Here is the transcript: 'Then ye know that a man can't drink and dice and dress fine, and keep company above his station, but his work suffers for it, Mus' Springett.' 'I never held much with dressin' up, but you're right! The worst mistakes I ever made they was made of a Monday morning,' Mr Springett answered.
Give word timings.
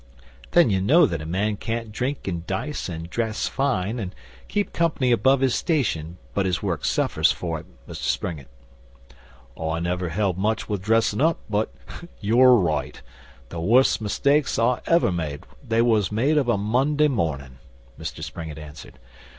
'Then 0.49 0.71
ye 0.71 0.79
know 0.81 1.05
that 1.05 1.21
a 1.21 1.27
man 1.27 1.55
can't 1.55 1.91
drink 1.91 2.27
and 2.27 2.47
dice 2.47 2.89
and 2.89 3.07
dress 3.07 3.47
fine, 3.47 3.99
and 3.99 4.15
keep 4.47 4.73
company 4.73 5.11
above 5.11 5.41
his 5.41 5.53
station, 5.53 6.17
but 6.33 6.47
his 6.47 6.63
work 6.63 6.83
suffers 6.83 7.31
for 7.31 7.59
it, 7.59 7.67
Mus' 7.85 7.99
Springett.' 7.99 8.47
'I 9.55 9.79
never 9.81 10.09
held 10.09 10.39
much 10.39 10.67
with 10.67 10.81
dressin' 10.81 11.21
up, 11.21 11.37
but 11.47 11.71
you're 12.19 12.55
right! 12.55 12.99
The 13.49 13.59
worst 13.61 14.01
mistakes 14.01 14.57
I 14.57 14.81
ever 14.87 15.11
made 15.11 15.43
they 15.63 15.83
was 15.83 16.11
made 16.11 16.35
of 16.39 16.49
a 16.49 16.57
Monday 16.57 17.07
morning,' 17.07 17.59
Mr 17.99 18.23
Springett 18.23 18.57
answered. 18.57 18.97